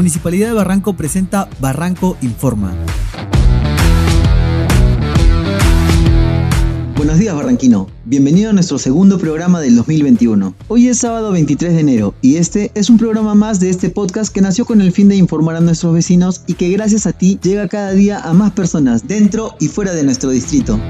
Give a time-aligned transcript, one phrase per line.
[0.00, 2.74] Municipalidad de Barranco presenta Barranco Informa.
[6.96, 10.54] Buenos días Barranquino, bienvenido a nuestro segundo programa del 2021.
[10.68, 14.32] Hoy es sábado 23 de enero y este es un programa más de este podcast
[14.32, 17.38] que nació con el fin de informar a nuestros vecinos y que gracias a ti
[17.42, 20.80] llega cada día a más personas dentro y fuera de nuestro distrito.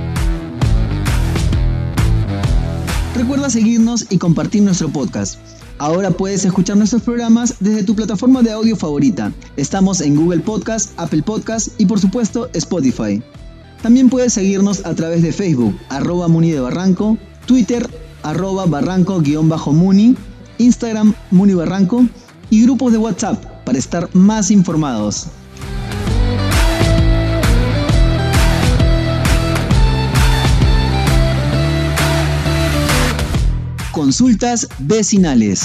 [3.17, 5.41] Recuerda seguirnos y compartir nuestro podcast.
[5.81, 9.33] Ahora puedes escuchar nuestros programas desde tu plataforma de audio favorita.
[9.57, 13.23] Estamos en Google Podcast, Apple Podcast y por supuesto Spotify.
[13.83, 17.17] También puedes seguirnos a través de Facebook, arroba Muni de Barranco,
[17.47, 17.89] Twitter,
[18.23, 20.17] arroba Barranco-Muni,
[20.59, 22.05] Instagram Muni Barranco
[22.51, 25.29] y grupos de WhatsApp para estar más informados.
[34.01, 35.61] Consultas vecinales.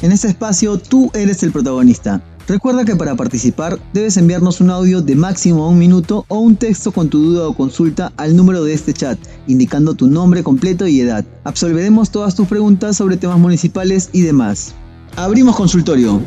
[0.00, 2.24] En este espacio tú eres el protagonista.
[2.48, 6.92] Recuerda que para participar debes enviarnos un audio de máximo un minuto o un texto
[6.92, 10.98] con tu duda o consulta al número de este chat, indicando tu nombre completo y
[10.98, 11.26] edad.
[11.44, 14.72] Absolveremos todas tus preguntas sobre temas municipales y demás.
[15.16, 16.22] Abrimos consultorio.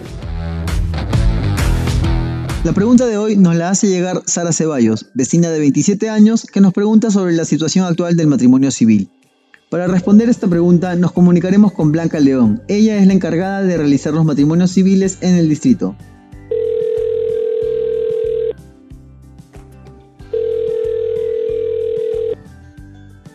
[2.64, 6.62] La pregunta de hoy nos la hace llegar Sara Ceballos, vecina de 27 años, que
[6.62, 9.10] nos pregunta sobre la situación actual del matrimonio civil.
[9.70, 12.62] Para responder esta pregunta nos comunicaremos con Blanca León.
[12.70, 15.94] Ella es la encargada de realizar los matrimonios civiles en el distrito.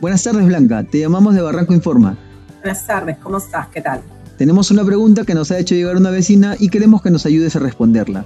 [0.01, 2.17] Buenas tardes Blanca, te llamamos de Barranco Informa.
[2.61, 3.69] Buenas tardes, ¿cómo estás?
[3.69, 4.01] ¿Qué tal?
[4.39, 7.57] Tenemos una pregunta que nos ha hecho llegar una vecina y queremos que nos ayudes
[7.57, 8.25] a responderla.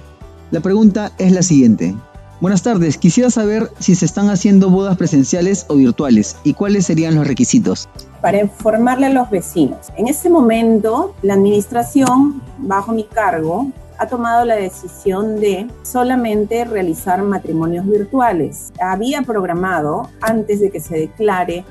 [0.51, 1.93] La pregunta es la siguiente.
[2.39, 7.15] Buenas tardes, quisiera saber si se están haciendo bodas presenciales o virtuales y cuáles serían
[7.15, 7.89] los requisitos.
[8.21, 9.87] Para informarle a los vecinos.
[9.97, 17.23] En este momento, la administración, bajo mi cargo, ha tomado la decisión de solamente realizar
[17.23, 18.71] matrimonios virtuales.
[18.79, 21.65] Había programado, antes de que se declare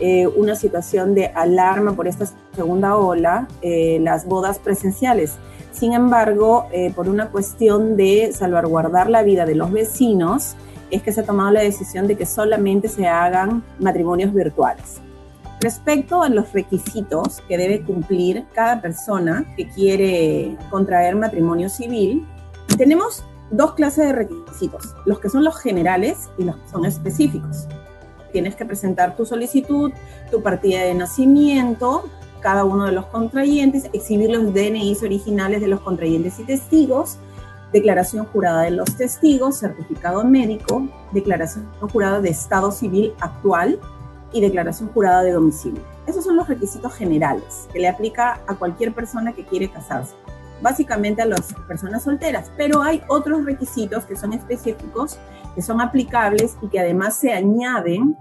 [0.00, 2.26] eh, una situación de alarma por esta
[2.56, 5.36] segunda ola, eh, las bodas presenciales
[5.70, 10.56] sin embargo, eh, por una cuestión de salvaguardar la vida de los vecinos,
[10.90, 15.00] es que se ha tomado la decisión de que solamente se hagan matrimonios virtuales.
[15.60, 22.24] Respecto a los requisitos que debe cumplir cada persona que quiere contraer matrimonio civil,
[22.76, 27.66] tenemos dos clases de requisitos, los que son los generales y los que son específicos.
[28.32, 29.90] Tienes que presentar tu solicitud,
[30.30, 32.04] tu partida de nacimiento,
[32.40, 37.18] cada uno de los contrayentes, exhibir los DNIs originales de los contrayentes y testigos,
[37.72, 43.78] declaración jurada de los testigos, certificado médico, declaración jurada de estado civil actual
[44.32, 45.82] y declaración jurada de domicilio.
[46.06, 50.14] Esos son los requisitos generales que le aplica a cualquier persona que quiere casarse,
[50.62, 55.18] básicamente a las personas solteras, pero hay otros requisitos que son específicos,
[55.54, 58.16] que son aplicables y que además se añaden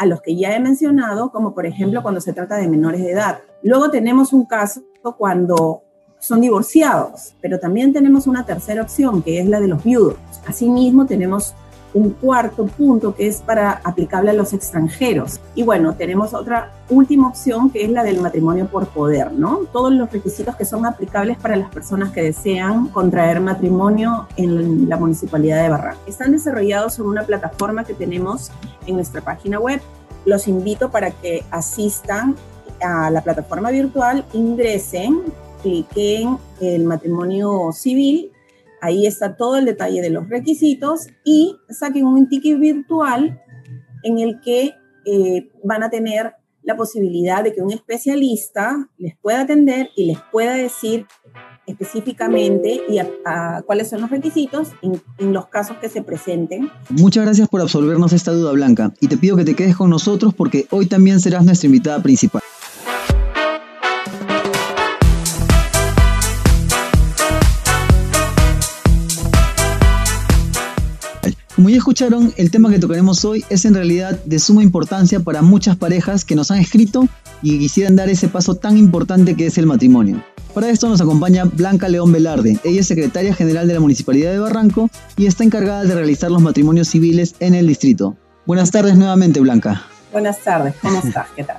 [0.00, 3.12] a los que ya he mencionado, como por ejemplo cuando se trata de menores de
[3.12, 3.40] edad.
[3.62, 4.80] Luego tenemos un caso
[5.18, 5.82] cuando
[6.18, 10.16] son divorciados, pero también tenemos una tercera opción, que es la de los viudos.
[10.46, 11.54] Asimismo, tenemos
[11.92, 15.38] un cuarto punto que es para aplicable a los extranjeros.
[15.54, 19.60] Y bueno, tenemos otra última opción que es la del matrimonio por poder, ¿no?
[19.72, 24.96] Todos los requisitos que son aplicables para las personas que desean contraer matrimonio en la
[24.96, 26.00] municipalidad de Barranco.
[26.06, 28.50] Están desarrollados en una plataforma que tenemos
[28.90, 29.80] en nuestra página web.
[30.24, 32.36] Los invito para que asistan
[32.82, 35.22] a la plataforma virtual, ingresen,
[35.62, 38.32] cliquen el matrimonio civil
[38.80, 43.40] Ahí está todo el detalle de los requisitos y saquen un ticket virtual
[44.02, 44.74] en el que
[45.04, 50.18] eh, van a tener la posibilidad de que un especialista les pueda atender y les
[50.32, 51.06] pueda decir
[51.66, 56.70] específicamente y a, cuáles son los requisitos en, en, los casos que se presenten.
[56.88, 60.34] Muchas gracias por absolvernos esta duda blanca y te pido que te quedes con nosotros
[60.34, 62.42] porque hoy también serás nuestra invitada principal.
[71.70, 75.76] Ya escucharon, el tema que tocaremos hoy es en realidad de suma importancia para muchas
[75.76, 77.06] parejas que nos han escrito
[77.42, 80.22] y quisieran dar ese paso tan importante que es el matrimonio.
[80.54, 82.58] Para esto nos acompaña Blanca León Velarde.
[82.64, 86.42] Ella es secretaria general de la Municipalidad de Barranco y está encargada de realizar los
[86.42, 88.16] matrimonios civiles en el distrito.
[88.46, 89.84] Buenas tardes nuevamente, Blanca.
[90.12, 91.28] Buenas tardes, ¿cómo estás?
[91.36, 91.58] ¿Qué tal?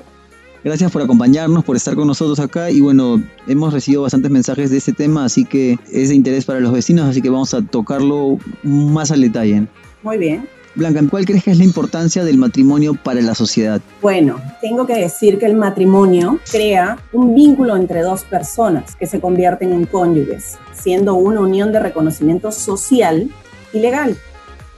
[0.64, 4.78] Gracias por acompañarnos, por estar con nosotros acá y bueno, hemos recibido bastantes mensajes de
[4.78, 8.38] este tema, así que es de interés para los vecinos, así que vamos a tocarlo
[8.62, 9.68] más al detalle.
[10.04, 10.48] Muy bien.
[10.74, 13.82] Blanca, ¿cuál crees que es la importancia del matrimonio para la sociedad?
[14.02, 19.20] Bueno, tengo que decir que el matrimonio crea un vínculo entre dos personas que se
[19.20, 23.30] convierten en cónyuges, siendo una unión de reconocimiento social
[23.74, 24.16] y legal.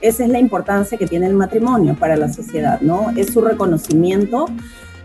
[0.00, 3.12] Esa es la importancia que tiene el matrimonio para la sociedad, ¿no?
[3.16, 4.46] Es su reconocimiento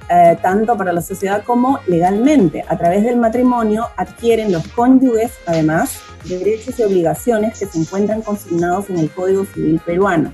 [0.09, 2.65] eh, tanto para la sociedad como legalmente.
[2.67, 8.89] A través del matrimonio adquieren los cónyuges, además, derechos y obligaciones que se encuentran consignados
[8.89, 10.31] en el Código Civil peruano.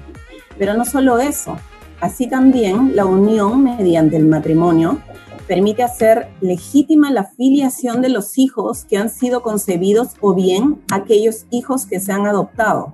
[0.57, 1.57] Pero no solo eso,
[1.99, 5.01] así también la unión mediante el matrimonio
[5.45, 11.45] permite hacer legítima la filiación de los hijos que han sido concebidos o bien aquellos
[11.51, 12.93] hijos que se han adoptado,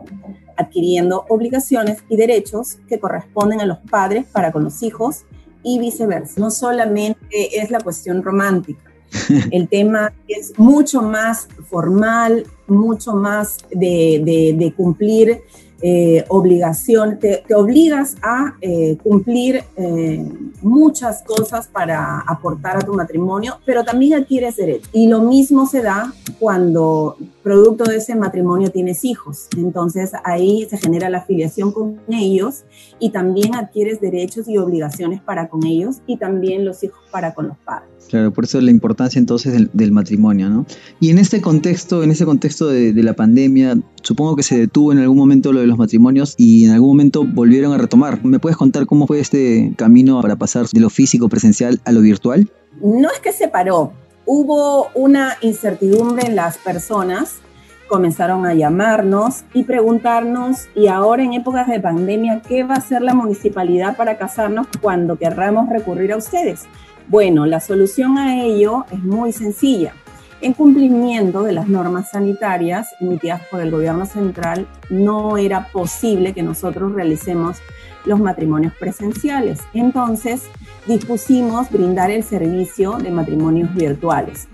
[0.58, 5.26] adquiriendo obligaciones y derechos que corresponden a los padres para con los hijos
[5.64, 6.40] y viceversa.
[6.40, 8.92] No solamente es la cuestión romántica,
[9.52, 15.42] el tema es mucho más formal, mucho más de, de cumplir
[15.84, 20.24] eh, obligación, te, obligas a eh, cumplir eh,
[20.62, 24.88] muchas cosas para aportar a tu matrimonio, pero también adquieres derechos.
[24.94, 29.48] Y lo mismo se da cuando producto de ese matrimonio tienes hijos.
[29.58, 32.64] Entonces ahí se genera la afiliación con ellos
[33.00, 37.48] y también adquieres derechos y obligaciones para con ellos y también los hijos para con
[37.48, 37.90] los padres.
[38.10, 40.66] Claro, por eso la importancia entonces del, matrimonio, ¿no?
[41.00, 45.00] Y en este contexto, en ese contexto de, la pandemia, supongo que se detuvo en
[45.00, 48.24] algún momento lo de los matrimonios y en algún momento volvieron a retomar.
[48.26, 52.02] ¿Me puedes contar cómo fue este camino para pasar de lo físico presencial a lo
[52.02, 52.50] virtual?
[52.82, 53.94] No es que se paró,
[54.26, 57.42] hubo una incertidumbre en las personas
[57.92, 63.02] comenzaron a llamarnos y preguntarnos, y ahora en épocas de pandemia, ¿qué va a hacer
[63.02, 66.68] la municipalidad para casarnos cuando querramos recurrir a ustedes?
[67.10, 69.94] Bueno, la solución a ello es muy sencilla.
[70.40, 76.44] En cumplimiento de las normas sanitarias emitidas por el gobierno central, no era posible que
[76.44, 77.58] nosotros realicemos
[78.06, 79.60] los matrimonios presenciales.
[79.74, 80.44] Entonces,
[80.88, 84.48] dispusimos brindar el servicio de matrimonios virtuales.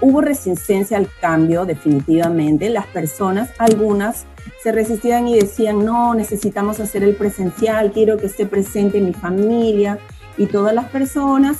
[0.00, 2.70] Hubo resistencia al cambio, definitivamente.
[2.70, 4.26] Las personas, algunas,
[4.62, 9.98] se resistían y decían, no, necesitamos hacer el presencial, quiero que esté presente mi familia,
[10.36, 11.58] y todas las personas,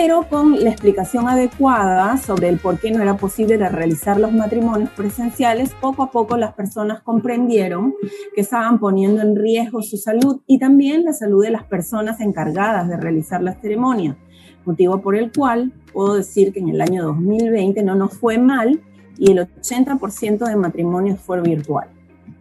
[0.00, 4.90] pero con la explicación adecuada sobre el por qué no era posible realizar los matrimonios
[4.90, 7.96] presenciales, poco a poco las personas comprendieron
[8.32, 12.88] que estaban poniendo en riesgo su salud y también la salud de las personas encargadas
[12.88, 14.16] de realizar la ceremonia,
[14.64, 18.80] motivo por el cual puedo decir que en el año 2020 no nos fue mal
[19.18, 21.88] y el 80% de matrimonios fue virtual.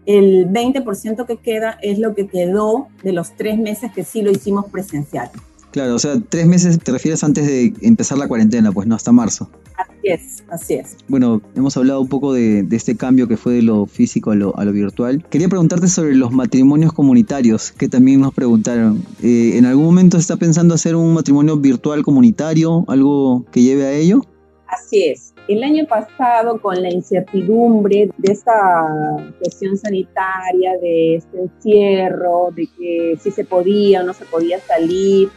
[0.06, 4.30] El 20% que queda es lo que quedó de los tres meses que sí lo
[4.30, 5.32] hicimos presencial.
[5.78, 9.12] Claro, o sea, tres meses te refieres antes de empezar la cuarentena, pues no, hasta
[9.12, 9.48] marzo.
[9.78, 10.98] Así es, así es.
[11.08, 14.54] Bueno, hemos hablado un poco de, este cambio que fue de lo físico a lo,
[14.74, 15.24] virtual.
[15.30, 19.04] Quería preguntarte sobre los matrimonios comunitarios, que también nos preguntaron.
[19.22, 23.86] Eh, ¿En algún momento se está pensando hacer un matrimonio virtual comunitario, algo que lleve
[23.86, 24.24] a ello?
[24.68, 25.36] Así es.
[25.48, 28.52] El año pasado, con la incertidumbre de esta
[29.38, 35.30] cuestión sanitaria, de este encierro, de que si se podía o no se podía salir,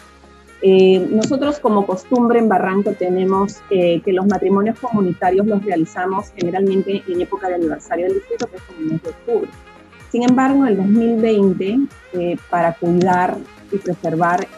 [0.63, 7.03] eh, nosotros como costumbre en Barranco tenemos eh, que los matrimonios comunitarios los realizamos generalmente
[7.09, 9.51] en época de aniversario del distrito, que es en el mes de octubre.
[10.11, 11.79] Sin embargo, en el 2020,
[12.13, 13.39] eh, para cuidar
[13.73, 14.49] y preservar,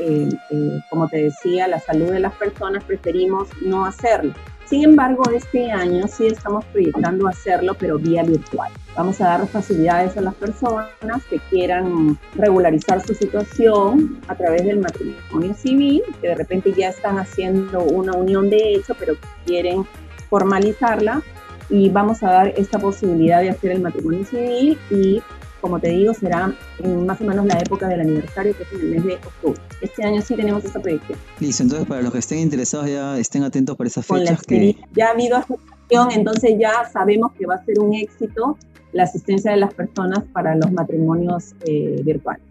[0.88, 4.32] como te decía, la salud de las personas, preferimos no hacerlo.
[4.72, 8.72] Sin embargo, este año sí estamos proyectando hacerlo, pero vía virtual.
[8.96, 10.88] Vamos a dar facilidades a las personas
[11.28, 17.18] que quieran regularizar su situación a través del matrimonio civil, que de repente ya están
[17.18, 19.12] haciendo una unión de hecho, pero
[19.44, 19.84] quieren
[20.30, 21.20] formalizarla.
[21.68, 25.22] Y vamos a dar esta posibilidad de hacer el matrimonio civil y
[25.62, 28.80] como te digo, será en más o menos la época del aniversario, que es en
[28.80, 29.60] el mes de octubre.
[29.80, 31.18] Este año sí tenemos esta proyección.
[31.40, 34.42] Listo, entonces para los que estén interesados ya estén atentos para esas fechas.
[34.42, 34.76] que...
[34.94, 38.58] Ya ha habido aceptación, entonces ya sabemos que va a ser un éxito
[38.92, 42.44] la asistencia de las personas para los matrimonios eh, virtuales.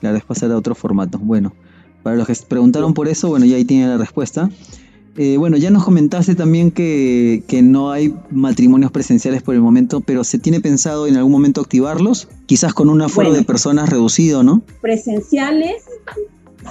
[0.00, 1.18] Claro, es pasar a otro formato.
[1.18, 1.54] Bueno,
[2.02, 4.50] para los que preguntaron por eso, bueno, ya ahí tienen la respuesta.
[5.16, 10.24] Eh, bueno, ya nos comentaste también que, no hay matrimonios presenciales por el momento, pero
[10.24, 12.28] ¿se tiene pensado en algún momento activarlos?
[12.46, 14.62] Quizás con un aforo de personas reducido, ¿no?
[14.80, 15.84] Presenciales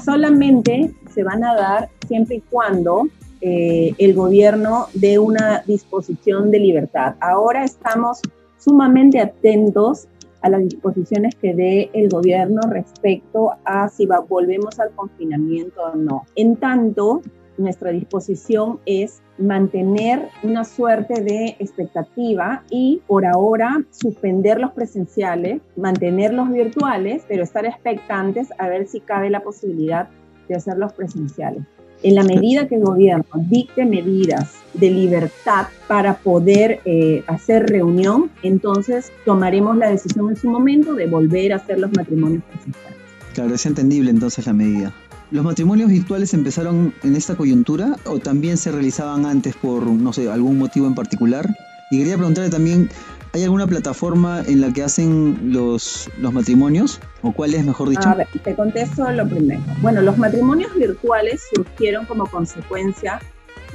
[0.03, 3.07] solamente se van a dar siempre y cuando
[3.41, 7.15] eh, el gobierno dé una disposición de libertad.
[7.19, 8.21] Ahora estamos
[8.57, 10.07] sumamente atentos
[10.41, 16.23] a las disposiciones que dé el gobierno respecto a si volvemos al confinamiento o no.
[16.35, 17.21] En tanto,
[17.59, 26.33] nuestra disposición es mantener una suerte de expectativa y por ahora suspender los presenciales, mantener
[26.33, 30.09] los virtuales, pero estar expectantes a ver si cabe la posibilidad
[30.47, 31.63] de hacerlos presenciales.
[32.01, 38.31] En la medida que el gobierno dicte medidas de libertad para poder eh, hacer reunión,
[38.41, 42.97] entonces tomaremos la decisión en su momento de volver a hacer los matrimonios presenciales.
[43.33, 44.93] Claro, es entendible entonces la medida.
[45.31, 50.27] ¿Los matrimonios virtuales empezaron en esta coyuntura o también se realizaban antes por, no sé,
[50.27, 51.47] algún motivo en particular?
[51.91, 52.89] Y quería preguntarle también,
[53.33, 56.99] ¿hay alguna plataforma en la que hacen los, los matrimonios?
[57.21, 58.09] ¿O cuál es, mejor dicho?
[58.09, 59.61] A ver, te contesto lo primero.
[59.81, 63.19] Bueno, los matrimonios virtuales surgieron como consecuencia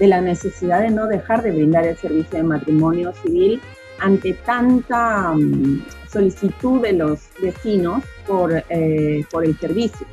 [0.01, 3.61] de la necesidad de no dejar de brindar el servicio de matrimonio civil
[4.01, 10.05] ante tanta mm, solicitud de los vecinos por, eh, por el servicio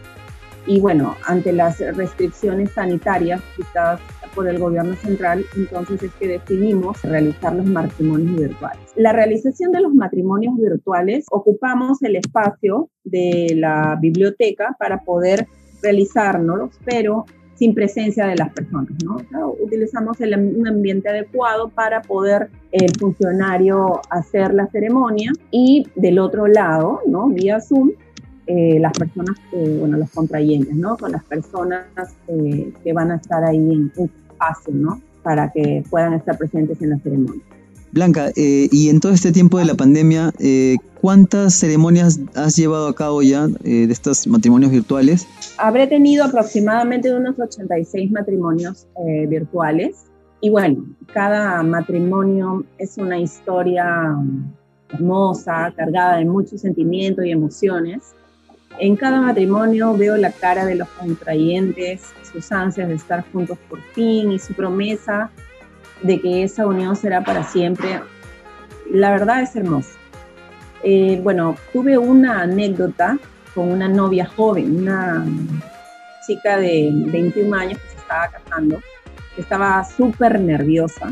[0.66, 4.00] y bueno, ante las restricciones sanitarias dictadas
[4.36, 8.80] por el gobierno central, entonces es que decidimos realizar los matrimonios virtuales.
[8.96, 15.48] La realización de los matrimonios virtuales ocupamos el espacio de la biblioteca para poder
[15.82, 17.26] realizarnos, pero
[17.56, 19.18] sin presencia de las personas, ¿no?
[19.64, 27.02] utilizamos un ambiente adecuado para poder el funcionario hacer la ceremonia y del otro lado,
[27.06, 27.28] ¿no?
[27.28, 27.92] Vía Zoom,
[28.54, 29.38] eh, las personas,
[29.80, 30.98] bueno, los contrayentes, ¿no?
[30.98, 31.86] Con las personas
[32.28, 35.02] eh, que van a estar ahí en un espacio, ¿no?
[35.24, 37.42] Para que puedan estar presentes en la ceremonia.
[37.94, 40.34] Blanca, eh, y en todo este tiempo de la pandemia,
[41.00, 45.28] ¿cuántas ceremonias has llevado a cabo ya de estos matrimonios virtuales?
[45.58, 48.86] Habré tenido aproximadamente unos 86 matrimonios
[49.30, 50.06] virtuales.
[50.42, 54.18] Y bueno, cada matrimonio es una historia
[54.90, 58.14] hermosa, cargada de muchos sentimientos y emociones.
[58.80, 63.82] En cada matrimonio veo la cara de los contrayentes, sus ansias de estar juntos por
[63.94, 65.30] fin y su promesa
[66.02, 68.02] de que esa unión será para siempre.
[68.90, 69.92] La verdad es hermosa.
[70.84, 73.20] Eh, bueno, tuve una anécdota
[73.54, 75.26] con una novia joven, una
[76.26, 78.82] chica de 21 años que se estaba casando,
[79.38, 81.10] estaba súper nerviosa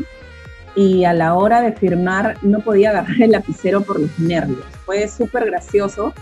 [0.74, 4.64] y a la hora de firmar no podía agarrar el lapicero por los nervios.
[4.84, 6.14] Fue súper gracioso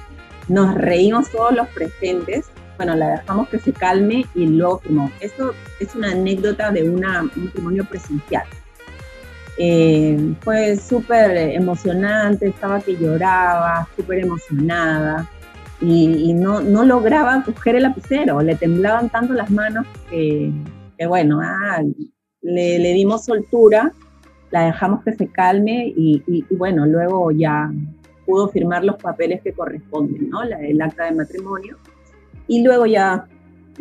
[0.48, 2.46] nos reímos todos los presentes.
[2.76, 5.10] Bueno, la dejamos que se calme y luego firmó.
[5.20, 8.44] Esto es una anécdota de un matrimonio presencial.
[9.60, 15.28] Eh, fue súper emocionante, estaba que lloraba, súper emocionada
[15.80, 20.52] y, no, no, lograba coger el lapicero, le temblaban tanto las manos que,
[21.08, 21.82] bueno, ah,
[22.42, 23.92] le, le, dimos soltura,
[24.52, 27.68] la dejamos que se calme y bueno, luego ya
[28.28, 30.42] pudo firmar los papeles que corresponden, ¿no?
[30.42, 31.78] el acta de matrimonio,
[32.46, 33.26] y luego ya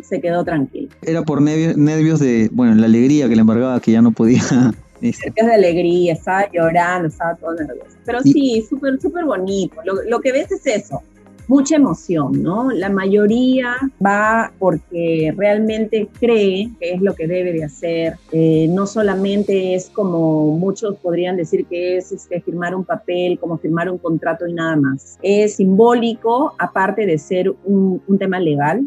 [0.02, 0.88] se quedó tranquilo.
[1.02, 4.42] Era por nervios, de, bueno, la alegría que le embargaba, que ya no podía...
[5.00, 7.96] Nervios de alegría, estaba llorando, estaba todo nervioso.
[8.04, 9.76] Pero sí, súper, súper bonito.
[9.84, 11.02] Lo, lo que ves es eso,
[11.48, 12.70] mucha emoción, ¿no?
[12.70, 13.74] La mayoría
[14.04, 18.16] va porque realmente cree que es lo que debe de hacer.
[18.32, 23.56] Eh, no solamente es como muchos podrían decir que es este, firmar un papel, como
[23.56, 25.18] firmar un contrato y nada más.
[25.22, 28.86] Es simbólico, aparte de ser un, tema legal,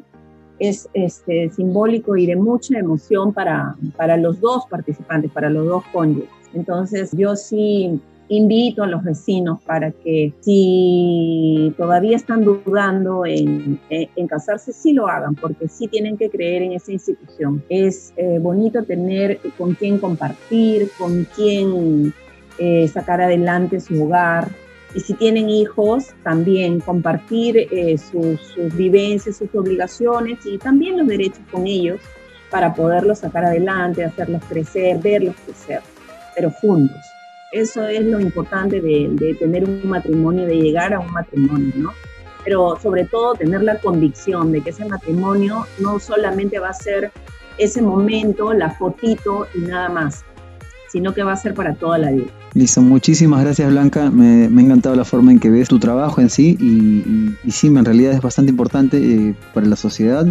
[0.59, 5.83] es este, simbólico y de mucha emoción para, para los dos participantes, para los dos
[5.91, 6.29] cónyuges.
[6.53, 7.99] Entonces yo sí
[8.31, 13.77] invito a los vecinos para que si todavía están dudando en,
[14.29, 17.61] casarse, sí lo hagan, porque sí tienen que creer en esa institución.
[17.67, 22.13] Es eh, bonito tener con quién compartir, con quién
[22.57, 24.47] eh, sacar adelante su hogar.
[24.95, 31.07] Y si tienen hijos, también compartir eh, sus, sus vivencias, sus obligaciones y también los
[31.07, 31.99] derechos con ellos
[32.49, 35.81] para poderlos sacar adelante, hacerlos crecer, verlos crecer,
[36.33, 37.01] pero juntos.
[37.51, 41.91] Eso es lo importante de, tener un matrimonio, de llegar a un matrimonio, ¿no?
[42.45, 47.11] Pero sobre todo tener la convicción de que ese matrimonio no solamente va a ser
[47.57, 50.23] ese momento, la fotito y nada más,
[50.89, 52.27] sino que va a ser para toda la vida.
[52.53, 56.29] Listo, muchísimas gracias Blanca, me, ha encantado la forma en que ves tu trabajo en
[56.29, 60.25] sí y, sí, en realidad es bastante importante eh, para la sociedad,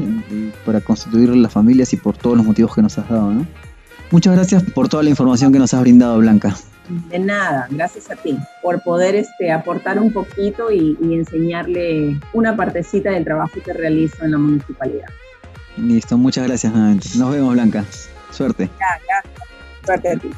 [0.64, 3.30] para constituir las familias y por todos los motivos que nos has dado.
[3.30, 3.46] ¿no?
[4.10, 6.56] Muchas gracias por toda la información que nos has brindado Blanca.
[6.90, 13.10] De nada, gracias a ti por poder este, aportar un poquito y, enseñarle una partecita
[13.10, 15.06] del trabajo que realizo en la municipalidad.
[15.76, 17.08] Listo, muchas gracias nuevamente.
[17.16, 17.84] Nos vemos, Blanca.
[18.32, 18.68] Suerte.
[18.80, 19.22] Ya,
[19.84, 20.30] Suerte a ti.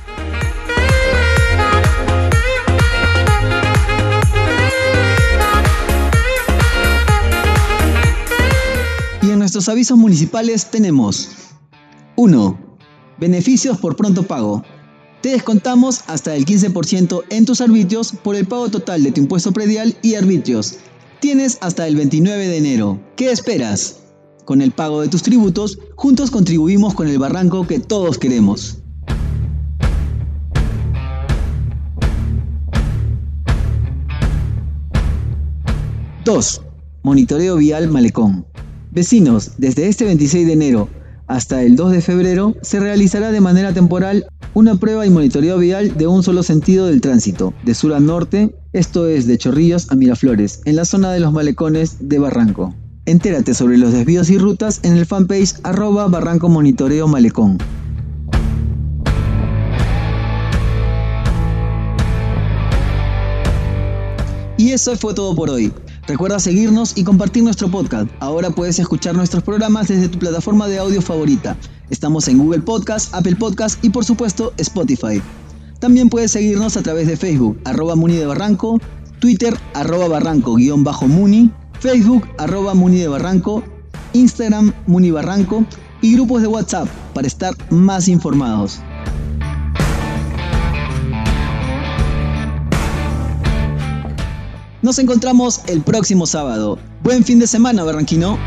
[9.22, 11.54] Y en nuestros avisos municipales tenemos
[12.16, 12.76] 1.
[13.18, 14.62] Beneficios por pronto pago.
[15.22, 19.52] Te descontamos hasta el 15% en tus arbitrios por el pago total de tu impuesto
[19.52, 20.78] predial y arbitrios.
[21.20, 23.00] Tienes hasta el 29 de enero.
[23.14, 24.00] ¿Qué esperas?
[24.44, 28.78] Con el pago de tus tributos, juntos contribuimos con el barranco que todos queremos.
[36.24, 36.62] ¡2!
[37.04, 38.44] Monitoreo vial Malecón.
[38.90, 40.88] Vecinos, desde este 26 de enero
[41.32, 45.96] hasta el 2 de febrero se realizará de manera temporal una prueba y monitoreo vial
[45.96, 49.94] de un solo sentido del tránsito, de sur a norte, esto es de Chorrillos a
[49.94, 52.74] Miraflores, en la zona de los malecones de Barranco.
[53.06, 57.58] Entérate sobre los desvíos y rutas en el fanpage arroba Barranco Monitoreo Malecón.
[64.58, 65.72] Y eso fue todo por hoy.
[66.06, 68.08] Recuerda seguirnos y compartir nuestro podcast.
[68.20, 71.56] Ahora puedes escuchar nuestros programas desde tu plataforma de audio favorita.
[71.92, 75.20] Estamos en Google Podcast, Apple Podcast y por supuesto Spotify.
[75.78, 78.80] También puedes seguirnos a través de Facebook, arroba Muni de Barranco,
[79.18, 83.62] Twitter, arroba Barranco-Muni, Facebook, arroba Muni de Barranco,
[84.14, 85.66] Instagram, Muni Barranco
[86.00, 88.80] y grupos de WhatsApp para estar más informados.
[94.80, 96.78] Nos encontramos el próximo sábado.
[97.02, 98.38] Buen fin de semana, Barranquino.